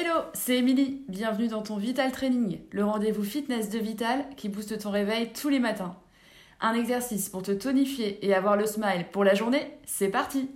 Hello, 0.00 0.20
c'est 0.32 0.58
Émilie. 0.58 1.02
Bienvenue 1.08 1.48
dans 1.48 1.62
ton 1.62 1.76
Vital 1.76 2.12
Training, 2.12 2.60
le 2.70 2.84
rendez-vous 2.84 3.24
fitness 3.24 3.68
de 3.68 3.80
Vital 3.80 4.24
qui 4.36 4.48
booste 4.48 4.78
ton 4.78 4.92
réveil 4.92 5.32
tous 5.32 5.48
les 5.48 5.58
matins. 5.58 5.96
Un 6.60 6.74
exercice 6.74 7.28
pour 7.28 7.42
te 7.42 7.50
tonifier 7.50 8.24
et 8.24 8.32
avoir 8.32 8.56
le 8.56 8.64
smile 8.64 9.06
pour 9.10 9.24
la 9.24 9.34
journée, 9.34 9.72
c'est 9.86 10.06
parti 10.06 10.50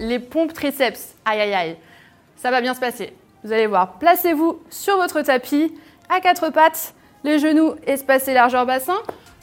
Les 0.00 0.18
pompes 0.18 0.52
triceps, 0.52 1.14
aïe 1.24 1.42
aïe 1.42 1.54
aïe, 1.54 1.76
ça 2.34 2.50
va 2.50 2.60
bien 2.60 2.74
se 2.74 2.80
passer. 2.80 3.12
Vous 3.44 3.52
allez 3.52 3.68
voir, 3.68 4.00
placez-vous 4.00 4.60
sur 4.68 4.96
votre 4.96 5.20
tapis, 5.22 5.72
à 6.08 6.20
quatre 6.20 6.50
pattes, 6.50 6.92
les 7.22 7.38
genoux 7.38 7.74
espacés 7.86 8.34
largeur 8.34 8.66
bassin. 8.66 8.98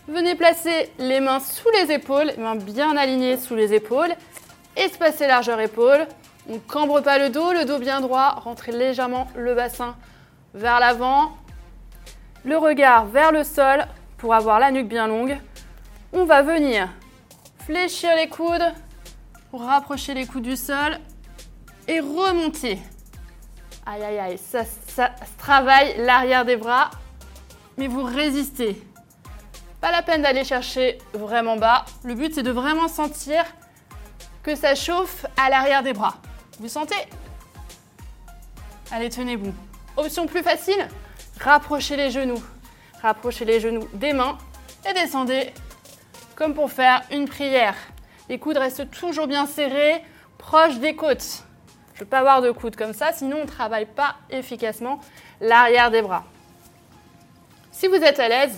Venez 0.09 0.35
placer 0.35 0.89
les 0.99 1.21
mains 1.21 1.39
sous 1.39 1.69
les 1.79 1.93
épaules, 1.93 2.33
les 2.35 2.43
mains 2.43 2.57
bien 2.57 2.97
alignées 2.97 3.37
sous 3.37 3.55
les 3.55 3.73
épaules 3.73 4.11
Espacez 4.75 5.27
largeur 5.27 5.59
épaule. 5.59 6.07
On 6.49 6.53
ne 6.53 6.59
cambre 6.59 7.01
pas 7.01 7.17
le 7.17 7.29
dos, 7.29 7.53
le 7.53 7.65
dos 7.65 7.79
bien 7.79 8.01
droit. 8.01 8.41
Rentrez 8.43 8.71
légèrement 8.71 9.27
le 9.35 9.55
bassin 9.55 9.95
vers 10.53 10.79
l'avant. 10.79 11.37
Le 12.43 12.57
regard 12.57 13.05
vers 13.05 13.31
le 13.31 13.43
sol 13.43 13.85
pour 14.17 14.33
avoir 14.33 14.59
la 14.59 14.71
nuque 14.71 14.87
bien 14.87 15.07
longue. 15.07 15.37
On 16.13 16.25
va 16.25 16.41
venir 16.41 16.89
fléchir 17.65 18.15
les 18.15 18.29
coudes 18.29 18.73
pour 19.49 19.63
rapprocher 19.63 20.13
les 20.13 20.25
coudes 20.25 20.43
du 20.43 20.55
sol 20.55 20.99
et 21.87 21.99
remonter. 21.99 22.79
Aïe 23.85 24.03
aïe 24.03 24.19
aïe, 24.19 24.37
ça, 24.37 24.63
ça 24.87 25.11
travaille 25.37 25.95
l'arrière 25.97 26.45
des 26.45 26.57
bras, 26.57 26.89
mais 27.77 27.87
vous 27.87 28.03
résistez. 28.03 28.81
Pas 29.81 29.91
la 29.91 30.01
peine 30.01 30.21
d'aller 30.21 30.43
chercher 30.43 30.97
vraiment 31.13 31.57
bas. 31.57 31.85
Le 32.03 32.13
but 32.15 32.33
c'est 32.33 32.43
de 32.43 32.51
vraiment 32.51 32.87
sentir 32.87 33.43
que 34.45 34.53
ça 34.53 34.75
chauffe 34.75 35.25
à 35.37 35.49
l'arrière 35.49 35.81
des 35.81 35.93
bras. 35.93 36.17
Vous 36.59 36.69
sentez? 36.69 36.95
Allez, 38.91 39.09
tenez-vous. 39.09 39.51
Option 39.97 40.27
plus 40.27 40.43
facile, 40.43 40.87
rapprochez 41.39 41.95
les 41.95 42.11
genoux. 42.11 42.41
Rapprochez 43.01 43.43
les 43.43 43.59
genoux 43.59 43.87
des 43.93 44.13
mains 44.13 44.37
et 44.87 44.93
descendez 44.93 45.51
comme 46.35 46.53
pour 46.53 46.71
faire 46.71 47.01
une 47.11 47.27
prière. 47.27 47.75
Les 48.29 48.37
coudes 48.37 48.57
restent 48.57 48.91
toujours 48.91 49.25
bien 49.25 49.47
serrés, 49.47 50.03
proches 50.37 50.77
des 50.77 50.95
côtes. 50.95 51.43
Je 51.93 52.01
ne 52.01 52.05
veux 52.05 52.09
pas 52.09 52.19
avoir 52.19 52.43
de 52.43 52.51
coudes 52.51 52.75
comme 52.75 52.93
ça, 52.93 53.13
sinon 53.13 53.37
on 53.37 53.45
ne 53.45 53.49
travaille 53.49 53.87
pas 53.87 54.15
efficacement 54.29 54.99
l'arrière 55.41 55.89
des 55.89 56.03
bras. 56.03 56.23
Si 57.71 57.87
vous 57.87 57.95
êtes 57.95 58.19
à 58.19 58.29
l'aise, 58.29 58.55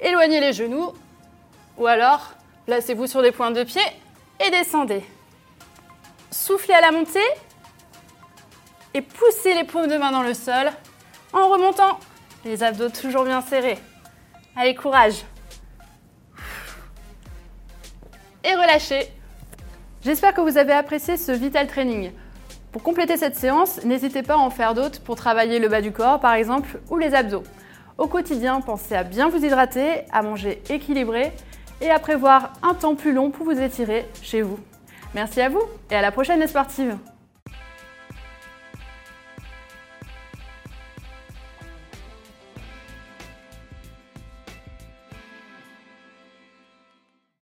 éloignez 0.00 0.40
les 0.40 0.52
genoux 0.52 0.92
ou 1.76 1.86
alors 1.86 2.32
placez-vous 2.66 3.06
sur 3.06 3.22
des 3.22 3.30
pointes 3.30 3.54
de 3.54 3.62
pied 3.62 3.82
et 4.44 4.50
descendez. 4.50 5.04
Soufflez 6.30 6.74
à 6.74 6.80
la 6.80 6.92
montée 6.92 7.20
et 8.94 9.02
poussez 9.02 9.54
les 9.54 9.64
paumes 9.64 9.88
de 9.88 9.96
main 9.96 10.10
dans 10.10 10.22
le 10.22 10.34
sol 10.34 10.70
en 11.32 11.48
remontant. 11.48 11.98
Les 12.44 12.62
abdos 12.62 12.90
toujours 12.90 13.24
bien 13.24 13.40
serrés. 13.40 13.78
Allez, 14.56 14.74
courage. 14.74 15.24
Et 18.44 18.54
relâchez. 18.54 19.12
J'espère 20.04 20.32
que 20.32 20.40
vous 20.40 20.56
avez 20.56 20.72
apprécié 20.72 21.16
ce 21.16 21.32
Vital 21.32 21.66
Training. 21.66 22.12
Pour 22.72 22.82
compléter 22.82 23.16
cette 23.16 23.36
séance, 23.36 23.82
n'hésitez 23.84 24.22
pas 24.22 24.34
à 24.34 24.38
en 24.38 24.50
faire 24.50 24.74
d'autres 24.74 25.00
pour 25.00 25.16
travailler 25.16 25.58
le 25.58 25.68
bas 25.68 25.80
du 25.80 25.90
corps 25.90 26.20
par 26.20 26.34
exemple 26.34 26.78
ou 26.90 26.96
les 26.96 27.14
abdos. 27.14 27.42
Au 27.96 28.06
quotidien, 28.06 28.60
pensez 28.60 28.94
à 28.94 29.02
bien 29.02 29.28
vous 29.28 29.44
hydrater, 29.44 30.04
à 30.12 30.22
manger 30.22 30.62
équilibré 30.68 31.32
et 31.80 31.90
à 31.90 31.98
prévoir 31.98 32.52
un 32.62 32.74
temps 32.74 32.94
plus 32.94 33.12
long 33.12 33.30
pour 33.30 33.44
vous 33.46 33.60
étirer 33.60 34.06
chez 34.22 34.42
vous. 34.42 34.58
Merci 35.14 35.40
à 35.40 35.48
vous 35.48 35.62
et 35.90 35.94
à 35.94 36.02
la 36.02 36.12
prochaine 36.12 36.40
les 36.40 36.46